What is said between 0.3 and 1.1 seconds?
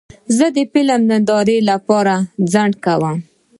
زه د فلم